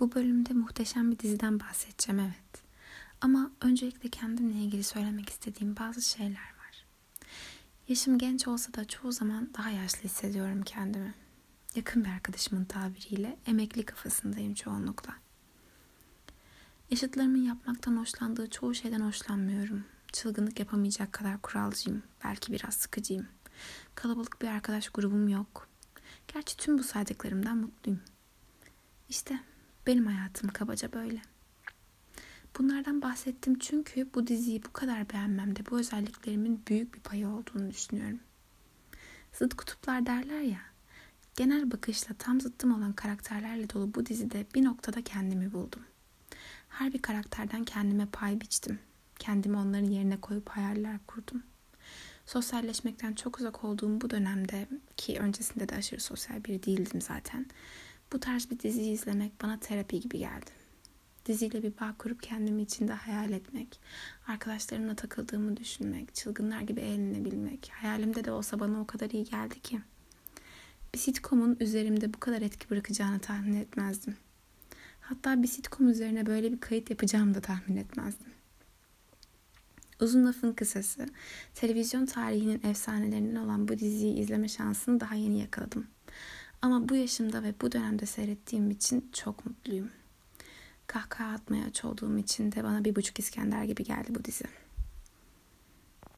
Bu 0.00 0.14
bölümde 0.14 0.52
muhteşem 0.52 1.12
bir 1.12 1.18
diziden 1.18 1.60
bahsedeceğim 1.60 2.20
evet. 2.20 2.62
Ama 3.20 3.50
öncelikle 3.60 4.08
kendimle 4.08 4.54
ilgili 4.54 4.84
söylemek 4.84 5.28
istediğim 5.28 5.76
bazı 5.76 6.02
şeyler 6.02 6.32
var. 6.34 6.84
Yaşım 7.88 8.18
genç 8.18 8.48
olsa 8.48 8.74
da 8.74 8.84
çoğu 8.84 9.12
zaman 9.12 9.50
daha 9.58 9.70
yaşlı 9.70 10.00
hissediyorum 10.00 10.62
kendimi. 10.62 11.14
Yakın 11.74 12.04
bir 12.04 12.10
arkadaşımın 12.10 12.64
tabiriyle 12.64 13.36
emekli 13.46 13.84
kafasındayım 13.84 14.54
çoğunlukla. 14.54 15.14
Yaşıtlarımın 16.90 17.42
yapmaktan 17.42 17.96
hoşlandığı 17.96 18.50
çoğu 18.50 18.74
şeyden 18.74 19.00
hoşlanmıyorum. 19.00 19.84
Çılgınlık 20.12 20.58
yapamayacak 20.58 21.12
kadar 21.12 21.42
kuralcıyım. 21.42 22.02
Belki 22.24 22.52
biraz 22.52 22.74
sıkıcıyım. 22.74 23.26
Kalabalık 23.94 24.42
bir 24.42 24.48
arkadaş 24.48 24.88
grubum 24.88 25.28
yok. 25.28 25.68
Gerçi 26.34 26.56
tüm 26.56 26.78
bu 26.78 26.82
saydıklarımdan 26.82 27.56
mutluyum. 27.56 28.00
İşte 29.08 29.40
benim 29.90 30.06
hayatım 30.06 30.50
kabaca 30.50 30.92
böyle. 30.92 31.22
Bunlardan 32.58 33.02
bahsettim 33.02 33.58
çünkü 33.58 34.08
bu 34.14 34.26
diziyi 34.26 34.62
bu 34.64 34.72
kadar 34.72 35.10
beğenmemde 35.10 35.60
bu 35.70 35.78
özelliklerimin 35.78 36.62
büyük 36.68 36.94
bir 36.94 37.00
payı 37.00 37.28
olduğunu 37.28 37.70
düşünüyorum. 37.70 38.20
Zıt 39.32 39.54
kutuplar 39.54 40.06
derler 40.06 40.40
ya. 40.40 40.60
Genel 41.36 41.70
bakışla 41.70 42.14
tam 42.14 42.40
zıttım 42.40 42.74
olan 42.74 42.92
karakterlerle 42.92 43.70
dolu 43.70 43.94
bu 43.94 44.06
dizide 44.06 44.46
bir 44.54 44.64
noktada 44.64 45.02
kendimi 45.02 45.52
buldum. 45.52 45.82
Her 46.68 46.92
bir 46.92 47.02
karakterden 47.02 47.64
kendime 47.64 48.06
pay 48.06 48.40
biçtim. 48.40 48.78
Kendimi 49.18 49.56
onların 49.56 49.90
yerine 49.90 50.20
koyup 50.20 50.48
hayaller 50.48 50.98
kurdum. 51.06 51.42
Sosyalleşmekten 52.26 53.12
çok 53.12 53.38
uzak 53.38 53.64
olduğum 53.64 54.00
bu 54.00 54.10
dönemde 54.10 54.68
ki 54.96 55.18
öncesinde 55.20 55.68
de 55.68 55.74
aşırı 55.74 56.00
sosyal 56.00 56.44
biri 56.44 56.62
değildim 56.62 57.00
zaten. 57.00 57.46
Bu 58.12 58.20
tarz 58.20 58.50
bir 58.50 58.58
diziyi 58.58 58.92
izlemek 58.92 59.42
bana 59.42 59.60
terapi 59.60 60.00
gibi 60.00 60.18
geldi. 60.18 60.50
Diziyle 61.26 61.62
bir 61.62 61.72
bağ 61.80 61.94
kurup 61.98 62.22
kendimi 62.22 62.62
içinde 62.62 62.92
hayal 62.92 63.32
etmek, 63.32 63.80
arkadaşlarımla 64.26 64.94
takıldığımı 64.94 65.56
düşünmek, 65.56 66.14
çılgınlar 66.14 66.60
gibi 66.60 66.80
eğlenebilmek, 66.80 67.70
hayalimde 67.72 68.24
de 68.24 68.32
olsa 68.32 68.60
bana 68.60 68.80
o 68.80 68.86
kadar 68.86 69.10
iyi 69.10 69.24
geldi 69.24 69.60
ki. 69.60 69.80
Bir 70.94 70.98
sitcomun 70.98 71.56
üzerimde 71.60 72.14
bu 72.14 72.20
kadar 72.20 72.42
etki 72.42 72.70
bırakacağını 72.70 73.18
tahmin 73.18 73.54
etmezdim. 73.54 74.16
Hatta 75.00 75.42
bir 75.42 75.48
sitcom 75.48 75.88
üzerine 75.88 76.26
böyle 76.26 76.52
bir 76.52 76.60
kayıt 76.60 76.90
yapacağımı 76.90 77.34
da 77.34 77.40
tahmin 77.40 77.76
etmezdim. 77.76 78.32
Uzun 80.00 80.26
lafın 80.26 80.52
kısası, 80.52 81.06
televizyon 81.54 82.06
tarihinin 82.06 82.60
efsanelerinden 82.64 83.36
olan 83.36 83.68
bu 83.68 83.78
diziyi 83.78 84.14
izleme 84.14 84.48
şansını 84.48 85.00
daha 85.00 85.14
yeni 85.14 85.40
yakaladım. 85.40 85.86
Ama 86.62 86.88
bu 86.88 86.94
yaşımda 86.94 87.42
ve 87.42 87.54
bu 87.60 87.72
dönemde 87.72 88.06
seyrettiğim 88.06 88.70
için 88.70 89.10
çok 89.12 89.46
mutluyum. 89.46 89.90
Kahkaha 90.86 91.32
atmaya 91.32 91.66
aç 91.66 91.84
olduğum 91.84 92.18
için 92.18 92.52
de 92.52 92.64
bana 92.64 92.84
bir 92.84 92.96
buçuk 92.96 93.18
İskender 93.18 93.64
gibi 93.64 93.84
geldi 93.84 94.14
bu 94.14 94.24
dizi. 94.24 94.44